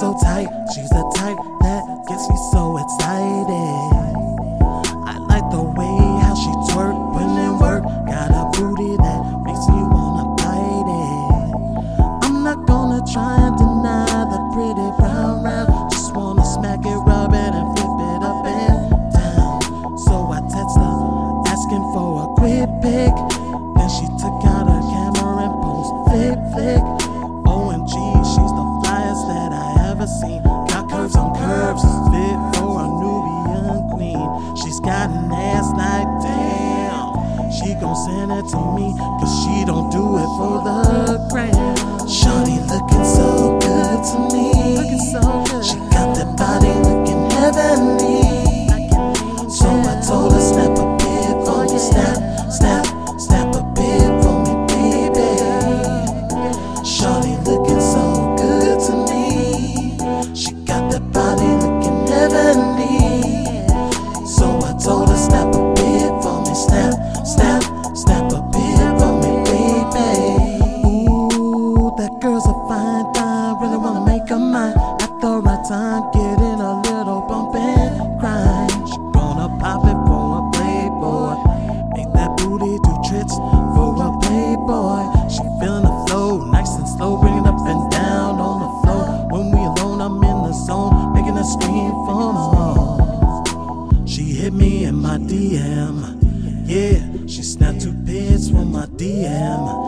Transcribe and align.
so 0.00 0.14
tight. 0.22 0.48
She's 0.74 0.90
the 0.90 1.12
type 1.16 1.38
that 1.62 1.82
gets 2.06 2.28
me 2.28 2.36
so 2.52 2.76
excited. 2.76 3.95
scene. 30.20 30.42
Got 30.42 30.88
curves 30.90 31.16
on 31.16 31.34
curves, 31.36 31.82
fit 32.10 32.38
for 32.56 32.80
a 32.80 32.86
Nubian 33.00 33.90
queen. 33.92 34.56
She's 34.56 34.80
got 34.80 35.10
an 35.10 35.32
ass 35.32 35.68
like 35.76 36.08
damn. 36.24 37.50
She 37.52 37.74
gon' 37.80 37.96
send 38.06 38.32
it 38.32 38.46
to 38.52 38.60
me, 38.76 38.92
cause 39.20 39.32
she 39.42 39.64
don't 39.64 39.90
do 39.90 40.16
it 40.16 40.30
for 40.38 40.56
the 40.64 40.80
gram. 41.30 41.76
Shawty 42.08 42.58
look 42.70 42.85
the 75.26 75.40
right 75.40 75.64
time, 75.66 76.02
getting 76.12 76.60
a 76.60 76.72
little 76.86 77.20
bump 77.26 77.54
and 77.56 78.20
grind. 78.20 78.70
She 78.88 78.96
gonna 79.10 79.48
pop 79.58 79.82
it 79.82 79.98
for 80.06 80.38
a 80.38 80.42
playboy. 80.54 81.34
Make 81.96 82.12
that 82.14 82.30
booty 82.38 82.78
do 82.86 82.92
tricks 83.08 83.34
for 83.74 83.90
a 84.06 84.10
playboy. 84.22 85.02
She 85.26 85.42
feelin' 85.58 85.82
the 85.82 85.94
flow, 86.06 86.46
nice 86.46 86.70
and 86.78 86.88
slow, 86.94 87.18
bring 87.20 87.38
it 87.38 87.46
up 87.46 87.58
and 87.66 87.90
down 87.90 88.38
on 88.38 88.56
the 88.64 88.70
floor. 88.82 89.04
When 89.32 89.50
we 89.50 89.62
alone, 89.66 90.00
I'm 90.00 90.22
in 90.22 90.38
the 90.46 90.52
zone, 90.52 91.12
making 91.12 91.36
a 91.36 91.44
scream 91.44 91.90
for 92.06 92.32
more. 92.32 94.06
She 94.06 94.22
hit 94.38 94.52
me 94.52 94.84
in 94.84 94.94
my 94.94 95.18
DM, 95.18 95.96
yeah. 96.68 97.02
She 97.26 97.42
snapped 97.42 97.80
two 97.80 97.94
pics 98.06 98.48
for 98.50 98.64
my 98.64 98.86
DM. 98.86 99.85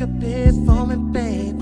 could 0.00 0.18
be 0.18 0.50
for 0.64 0.86
me, 0.86 0.96
baby. 1.12 1.60